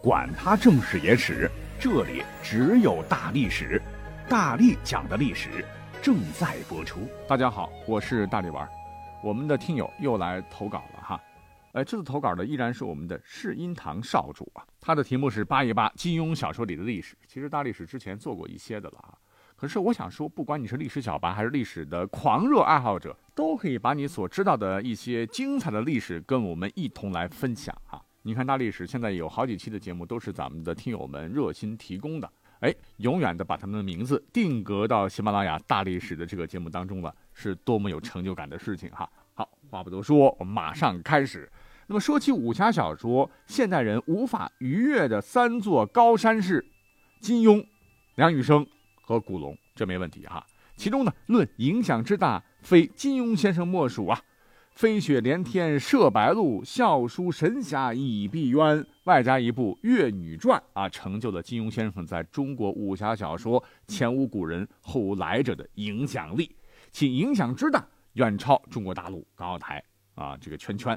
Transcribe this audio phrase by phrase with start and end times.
[0.00, 3.82] 管他正史野史，这里只有大历史，
[4.28, 5.64] 大力讲的历史
[6.00, 7.00] 正在播出。
[7.26, 8.68] 大家好，我是大力丸，
[9.24, 11.20] 我们的听友又来投稿了哈。
[11.72, 17.16] 呃，这次投稿的依然是我们的世音堂少主啊，他的题目是扒一扒金庸小说里的历史。
[17.26, 19.18] 其实大历史之前做过一些的了啊，
[19.56, 28.00] 可是我想说，不管你是历史小白还是历史的狂热爱好者，都可以把你所知道的一些精彩的历史跟我们一同来分享哈。
[28.28, 39.08] 你看大历史现在有好几期的节目都是咱们的听友们热心提供的，哎，永远的把他们的名字定格到喜马拉雅大历史的这个节目当中了，是多么有成就感的事情哈。
[39.32, 41.50] 好，话不多说，我们马上开始。
[41.86, 46.62] 那么说起武侠小说，现代人无法逾越的三座高山是
[47.22, 47.64] 金庸、
[48.16, 48.66] 梁羽生
[49.06, 50.46] 和古龙，这没问题哈。
[50.76, 54.20] 其中呢，论影响之大，非金庸先生莫属啊。
[54.78, 66.54] 飞雪连天射白鹿，笑书神侠倚碧鸳，外加一部《越女传》啊，成就了金庸先生在中国武侠小说前无古人后无来者的影响力，
[66.92, 69.82] 其影响之大，远超中国大陆、港澳台
[70.14, 70.96] 啊这个圈圈。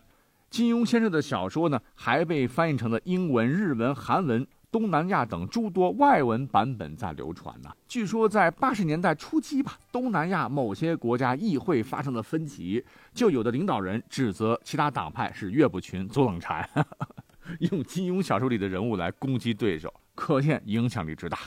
[0.52, 4.45] 金庸先生的小说呢，还被翻译成了英文、日文、韩文。
[4.72, 7.69] 东南亚等诸多外文版本在流传呢。
[7.89, 12.83] 据说在八十年代初期吧，东南亚某些国家议会发生了分歧，
[13.14, 16.67] 就有的领导人指责其他党派是岳不群、左冷禅，
[17.59, 21.38] 用金庸小说里的人物来攻击对手，可见影响力之大。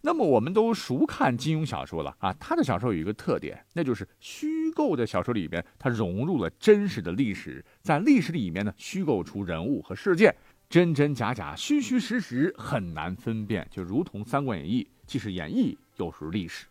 [0.00, 10.34] 那么我们都熟看金庸小说了啊，他的小说有一个特点，那就是虚构的小说里边，它融入了真实的历史，在历史里面呢，虚构出人物和事件。
[10.68, 16.66] 真真假假、虚虚实实，很难分辨，就如同《三国演义》，既是演绎又是历史。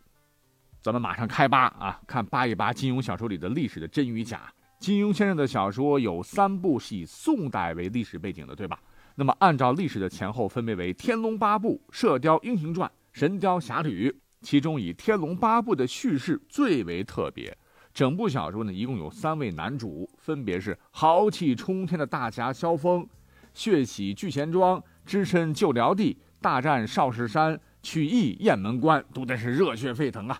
[0.82, 4.52] 咱们马上开扒啊，看扒一扒金庸小说里的历史的真与假。
[4.78, 8.78] 金庸先生的小说有三部是以宋代为历史背景的，对吧？
[9.14, 14.10] 那么按照历史的前后，分别为《天龙八部》《射雕英雄传》《神雕侠侣》，
[14.42, 17.56] 其中以《天龙八部》的叙事最为特别。
[17.94, 23.08] 整部小说呢，一共有三位男主，分别是豪气冲天的大侠萧峰。
[23.54, 30.38] 血洗聚贤庄，只身救辽帝，大战少室山，取义雁门关，读的是热血沸腾啊！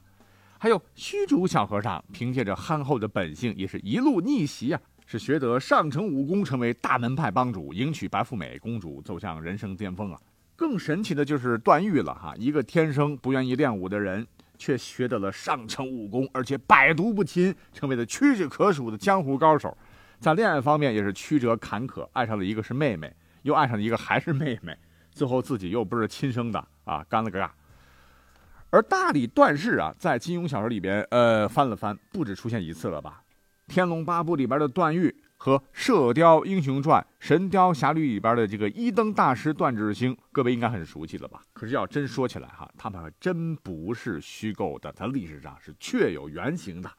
[0.58, 10.20] 还有虚竹小和尚，凭借着憨厚的本性，也是一路逆袭啊，是学得上乘武功，成为大门派帮主，迎娶白富美公主，走向人生巅峰啊！
[10.56, 14.26] 更神奇的就是段誉了哈，一个天生不愿意练武的人，
[14.58, 19.76] 却学得了上乘武功，而且百毒不侵，成为了屈指可数的江湖高手。
[20.24, 24.74] 在恋爱方面也是曲折坎坷，爱上了一个是妹妹，又爱上了一个还是妹妹，
[25.10, 27.50] 最后自己又不是亲生的啊，干了个尬。
[28.70, 33.22] 而大理段氏啊，在金庸小说里边，呃，翻了翻，不止出现一次了吧？
[33.70, 41.42] 《天龙八部》里边的段誉和《射雕英雄传》《神雕侠侣》里边的这个一灯大师段智兴，各位应该很熟悉了吧？
[41.52, 46.90] 可是要真说起来哈，他们还真不是虚构的，在历史上是确有原型的。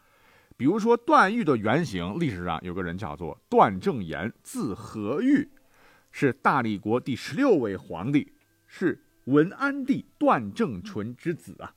[0.58, 5.50] 比如说段誉的原型，历史上有个人叫做段正言，字和玉，
[6.12, 8.32] 是大理国第十六位皇帝，
[8.66, 11.76] 是文安帝段正淳之子啊。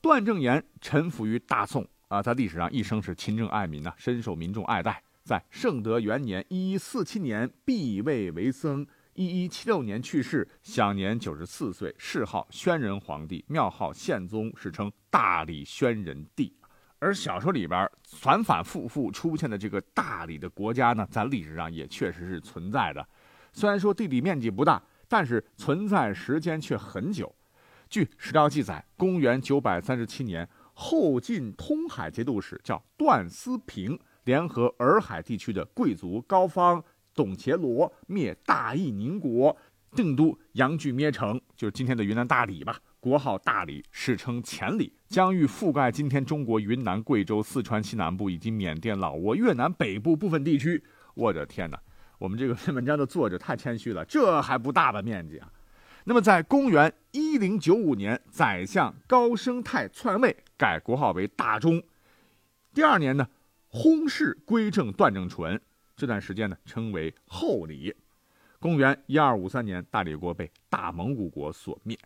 [0.00, 5.02] 段正言臣服于大宋啊，在历史上一生是勤政爱民呐，深受民众爱戴。
[5.24, 16.55] 在圣德元年（一一四七年）避位为僧，一一七六年去世，享年九十四岁，谥号宣仁皇帝，庙号宪宗，史称大理宣仁帝。
[16.98, 23.06] 而小说里边反反复复出现的这个大理的国家呢，在历史上也确实是存在的。
[23.52, 27.34] 虽然说地理面积不大，但是存在时间却很久。
[27.88, 36.82] 据史料记载，公元九百三十七年，后晋通海节度使叫段思平，联合洱海地区的贵族高方、
[37.14, 39.56] 董伽罗，灭大义宁国，
[39.92, 42.78] 定都阳具咩城，就是今天的云南大理吧。
[43.06, 50.82] 国号大理，史称黔里，疆域覆盖今天中国云南、贵州、四川西南部以及缅甸、老挝、越南北部部分地区。
[51.14, 51.80] 我的天哪，
[52.18, 55.48] 我们这个篇文章的作者太谦虚了，这还不大的面积啊！
[56.02, 61.80] 那么，在公元一零九五年，宰相高升泰篡位，改国号为大中。
[62.74, 63.28] 第二年呢，
[63.70, 65.60] 薨氏归正段正淳，
[65.94, 67.94] 这段时间呢称为后李。
[68.58, 71.96] 公元一二五三年，大理国被大蒙古国所灭。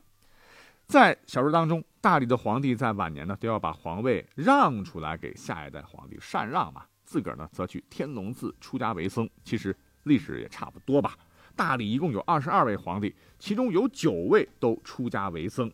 [0.91, 6.83] 在小说当中，大理的皇帝在晚年呢，都要把皇位让出来给下一代皇帝，禅让嘛。
[7.05, 9.31] 自个儿呢，则去天龙寺出家为僧。
[9.45, 9.73] 其实
[10.03, 11.17] 历史也差不多吧。
[11.55, 15.71] 大理一共有二十二位皇帝，其中有九位都出家为僧。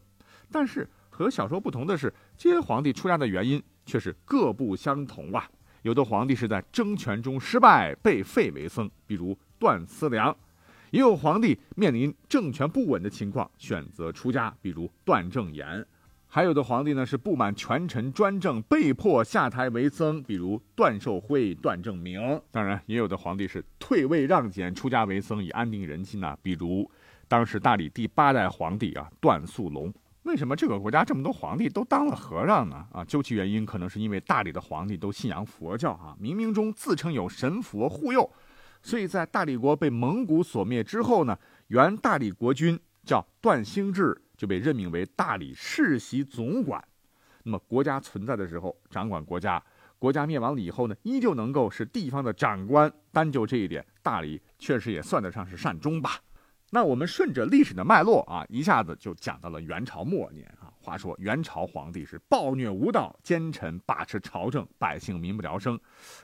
[0.53, 5.49] 但是和小说不同的是，这些皇帝出家的原因却是各不相同啊。
[5.81, 10.31] 有的皇帝是在争权中失败被废为僧，比如段思良；
[10.91, 15.83] 也有皇帝面临政权不稳的情况，选择出家，比如段正言；
[16.27, 22.41] 还有的皇帝呢是不满权臣专政，被迫下台为僧，比如段寿辉、段正明。
[22.51, 26.91] 当然，也有的皇帝是退位让贤，出家为僧，以安定人心呐，比如
[27.29, 29.93] 当时大理第八代皇帝啊段素龙。
[30.23, 32.85] 为什么这个国家这么多皇帝都当了和尚呢？
[32.93, 38.29] 啊，究其原因，可能是因为大理的皇帝都信仰佛教啊，冥冥中自称有神佛护佑。
[38.87, 41.37] 所以在大理国被蒙古所灭之后呢，
[41.67, 46.81] 原大理国君叫段兴志就被任命为大理世袭总管。
[47.43, 49.61] 那么国家存在的时候掌管国家，
[49.99, 52.89] 国家灭亡了以后呢，依旧能够是地方的长官。
[53.11, 56.21] 单就这一点，大理确实也算得上是善终吧。
[56.71, 60.66] 那我们顺着历史的脉络啊，一下子就讲到了元朝末年啊。
[60.87, 65.77] 话说元朝皇帝是暴虐无道，奸臣把持朝政，百姓民不聊生，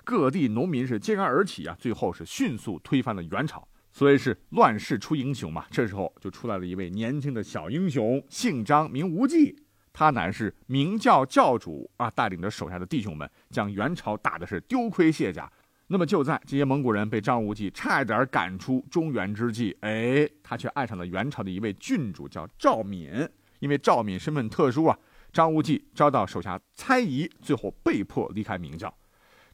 [0.05, 3.67] 各地农民是揭竿而起啊，最后是迅速推翻了元朝。
[3.91, 5.67] 所以是乱世出英雄嘛。
[5.69, 9.57] 这时候就出来了一位年轻的小英雄，姓张名无忌，
[9.93, 15.51] 他乃是明教教主啊，带领着手下的弟兄们将元朝打的是丢盔卸甲。
[15.89, 23.29] 那么就在这些蒙古人被张无忌差点赶出中原之际，哎，他却爱上了元朝的一位郡主，叫赵敏。
[23.63, 24.99] 因为赵敏身份特殊啊，
[25.33, 28.93] 张无忌遭到手下猜疑，最后被迫离开明教。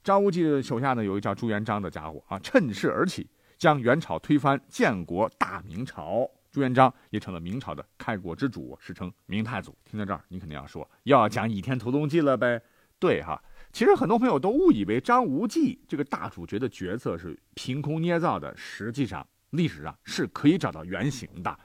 [0.03, 3.29] 张无忌的手下呢，有一个叫朱元璋的家伙啊，趁势而起，
[3.59, 6.27] 将元朝推翻，建国大明朝。
[6.51, 9.77] 朱元璋也成了明朝的开国之主，史称明太祖。
[9.85, 12.63] 听到这儿，你肯定要说，要讲《倚天屠龙记》了呗？
[12.99, 13.39] 对哈，
[13.75, 21.59] 其实很多朋友都误以为张无忌这个大主角的角色是凭空捏造的，实际上历史上是可以找到原型的。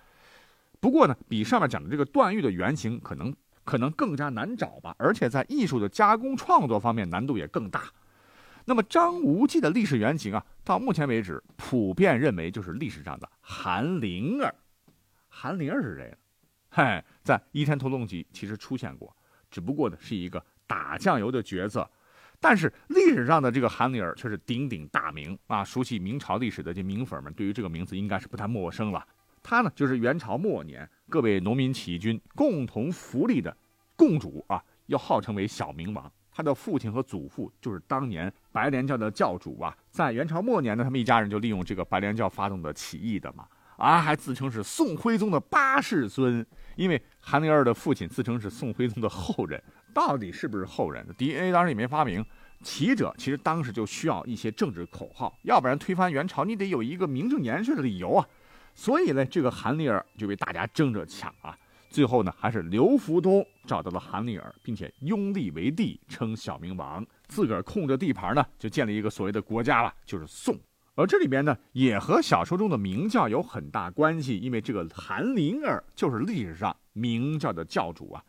[0.84, 3.34] 不过呢，比上面讲的这个段誉的原型可能
[3.64, 7.86] 可能更加难找吧，而且在艺术的加工创作方面难度也更大。
[8.66, 14.54] 那么张无忌的历史原型啊，到目前为止普遍认为就是历史上的韩灵儿。
[15.30, 16.18] 韩灵儿是谁呢？
[16.68, 19.16] 嗨，在《倚天屠龙记》其实出现过，
[19.50, 21.90] 只不过呢是一个打酱油的角色。
[22.42, 25.64] 但是历史上的这个韩灵儿却是鼎鼎大名啊！
[25.64, 29.08] 熟悉明朝历史的这明粉们对于这个名字应该是不太陌生了。
[29.44, 33.56] 他呢，就是元朝末年各位农民起义军共同扶立的
[33.96, 36.12] 共主啊，又号称为小明王。
[36.32, 39.78] 他的父亲和祖父就是当年白莲教的教主啊。
[39.92, 43.46] 在元朝末年呢，他们一家人就利用这个白莲教发动的起义的嘛，
[43.78, 46.44] 啊，还自称是宋徽宗的八世孙。
[46.76, 49.62] 因为韩灵儿的父亲自称是宋徽宗的后人，
[49.94, 52.26] 到底是不是后人？DNA 当时也没发明。
[52.64, 58.26] 起者其实当时就需要一些政治口号，要不然推翻元朝，你得有一个名正言顺的理由啊。
[58.74, 61.58] 所以呢，这个韩立儿就被大家争着抢啊。
[61.90, 70.58] 最后呢，还是刘福通找到了韩立儿，并且拥立为帝，称小明王，自个儿控着地盘呢，就建立一个所谓的国家了，就是宋。
[70.96, 78.24] 而这里边呢，也和小说中的明教有很大关系，因为这个韩林儿就是历史上明教的教主啊。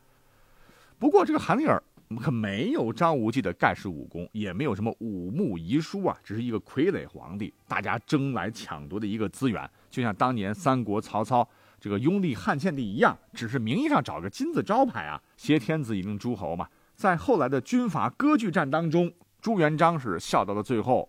[0.99, 1.82] 不过这个韩立儿。
[2.20, 11.49] 可没有张无忌的盖世武功，也没有什么武穆遗书啊，只是一个傀儡皇帝，大家争来抢夺的一个资源，就像当年三国曹操
[11.79, 16.67] 这个拥立汉献帝一样，只是名义上找个金字招牌啊，挟天子以令诸侯嘛。
[16.96, 21.08] 在后来的军阀割据战当中，朱元璋是笑到了最后。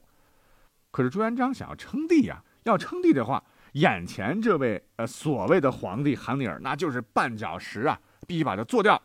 [0.91, 9.01] 可是朱元璋想要称帝呀，要称帝的话，眼前这位呃所谓的皇帝韩立儿那就是绊脚石啊，必须把他做掉。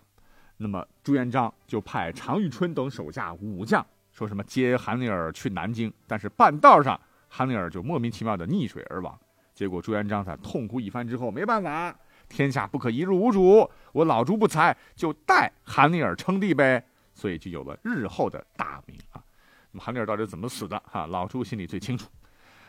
[0.59, 9.19] 那么朱元璋就派常遇春等手下武将，说什么接韩立儿去南京，但是半道上韩立儿就莫名其妙的溺水而亡。
[9.61, 11.95] 结果朱元璋在痛哭一番之后，没办法，
[12.31, 19.23] 天下不可一日无主，我老朱不才，就代韩立儿称帝呗，所以就有了日后的大明啊。
[19.71, 20.83] 那么韩立儿到底怎么死的？
[20.87, 22.09] 哈，老朱心里最清楚。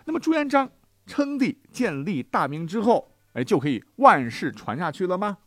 [0.04, 0.70] 那么朱元璋
[1.06, 5.38] 称帝建立大明之后，哎，就可以万世传下去了吗？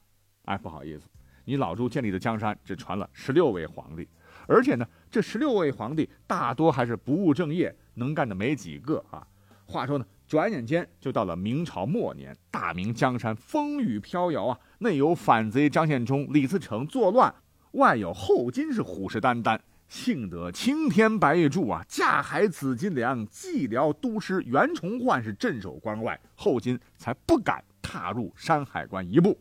[0.47, 1.07] 哎，不好意思。
[1.45, 4.09] 你老朱建立的江山只传了十六位皇帝，
[4.49, 9.27] 而且呢，这十六位皇帝大多还是不务正业，能干的没几个啊。
[9.67, 17.35] 话说呢，转眼间就到了明朝末年，大明江山风雨飘摇啊，内有反贼张献忠、李自成作乱，
[17.73, 19.59] 外有后金是虎视眈眈。
[19.87, 29.39] 幸得青天白玉柱啊，架海紫金梁，蓟辽都师袁崇焕是镇守关外，后金才不敢踏入山海关一步。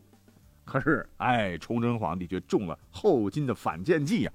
[0.64, 4.32] 可是，哎，崇祯皇帝却中了后金的反间计呀，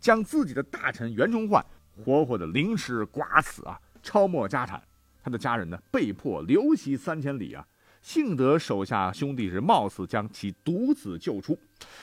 [0.00, 1.64] 将自己的大臣袁崇焕
[1.94, 4.82] 活活的凌迟剐死啊，抄没家产，
[5.22, 7.66] 他的家人呢被迫流徙三千里啊。
[8.02, 11.58] 幸得手下兄弟是冒死将其独子救出。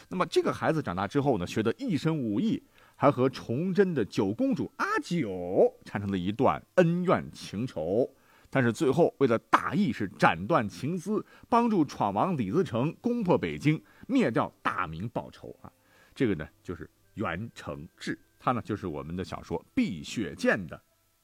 [0.09, 2.61] 那么这个孩子长大之后呢，学得一身武艺，
[2.95, 8.07] 还和崇祯的九公主阿九产生了一段恩怨情仇。
[8.49, 15.71] 但是最后为了大义是斩断情丝，帮助闯王李自成攻破北京，灭掉大明报仇啊。
[16.13, 20.79] 这个呢就是袁承志，他呢就是我们的小说《碧血剑》的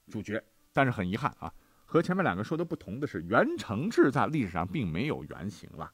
[0.09, 0.43] 主角。
[0.73, 1.53] 但是很遗憾啊，
[1.93, 5.91] 和前面两个说的不同的是，袁承志在历史上并没有原型了。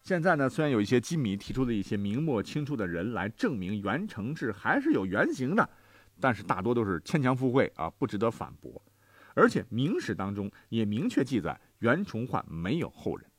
[0.00, 5.68] 现在呢，虽然有一些机迷提出了一些明末清初的人来证明袁承志还是有原型的，
[6.18, 8.82] 但是大多都是牵强附会啊，不值得反驳。
[9.34, 13.30] 而且明史当中也明确记载袁崇焕没有后人。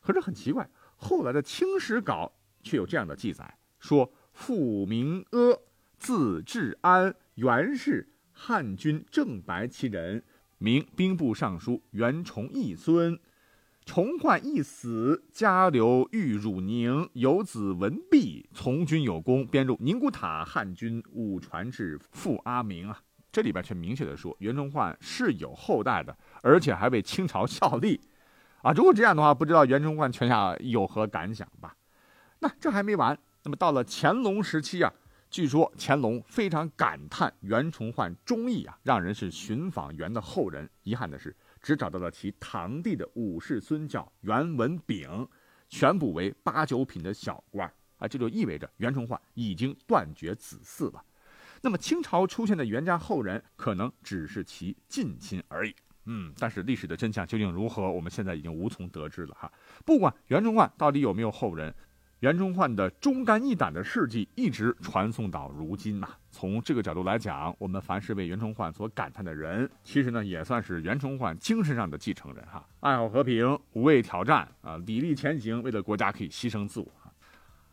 [0.00, 2.32] 可是很奇怪，后来的清史稿
[2.62, 5.58] 却有这样的记载：说父名阿，
[5.98, 10.24] 字治安，袁氏，汉军正白旗人，
[10.64, 13.20] 明兵部尚书，袁崇义孙。
[13.84, 22.98] 崇焕一死，家留玉汝宁，有子文弼，从军有功，编入宁古塔汉军，武传至傅阿明啊。
[23.30, 28.00] 这里边却明确的说，袁崇焕是有后代的，而且还为清朝效力，
[28.62, 31.76] 啊，如果这样的话，不知道袁崇焕泉下有何感想吧？
[32.38, 34.90] 那这还没完，那么到了乾隆时期啊，
[35.34, 40.70] 据说乾隆非常感叹袁崇焕忠义啊，让人是寻访袁的后人。
[40.84, 45.28] 遗憾的是，只找到了其堂弟的五世孙，叫袁文炳，
[45.68, 51.04] 选补为八九品的小官啊，这就意味着袁崇焕已经断绝子嗣了。
[51.62, 55.74] 那么清朝出现的袁家后人，可能只是其近亲而已。
[56.04, 59.52] 嗯，但是历史的真相究竟如何，我们现在已经无从得知了哈。
[59.84, 61.74] 不管袁崇焕到底有没有后人，
[62.20, 66.08] 袁崇焕的忠肝义胆的事迹一直传颂到如今呐。
[66.30, 72.66] 从这个角度来讲，我们凡是为袁崇焕所感叹的人，其实呢也算是袁崇焕精神上的继承人哈。
[72.80, 76.86] 爱好和平，无畏挑战啊，砥砺前行，为了国家可以牺牲自我。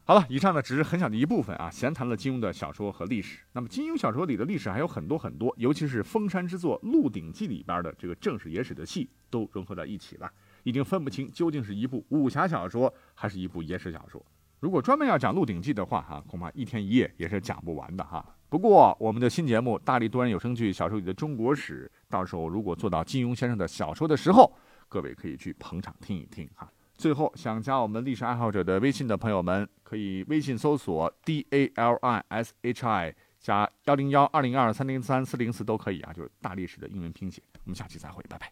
[0.03, 3.39] 好了，以上呢只是很小的一部分啊，闲谈了金庸的小说和历史。
[3.53, 10.29] 那么金庸小说里的历史还有很多很多，尤其是封山之作《鹿鼎记》里边的这个正史野史的戏都融合在一起了，
[10.63, 14.23] 已经分不清究竟是一部武侠小说还是一部野史小说。
[14.59, 18.23] 如果专门要讲《鹿鼎记》的话，哈，恐怕一天一夜也是讲不完的哈。
[18.47, 24.51] 不过我们的新节目《大力多人有声剧小说里的中国史》，到时候如果做到金庸先生的小说的时候，
[24.87, 26.71] 各位可以去捧场听一听哈。
[26.93, 37.41] 最后，想加我们历史爱好者的微信的朋友们，可以微信搜索 D A L I S H I 加幺零幺二零二三零三四零四都可以啊，就是大历史的英文拼写。
[37.63, 38.47] 我们下期再会，拜拜。